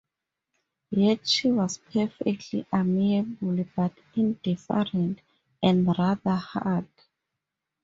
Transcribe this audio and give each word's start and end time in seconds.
Yet 0.89 1.27
she 1.27 1.51
was 1.51 1.77
perfectly 1.77 2.65
amiable, 2.73 3.63
but 3.75 3.93
indifferent, 4.15 5.19
and 5.61 5.87
rather 5.95 6.37
hard. 6.37 6.87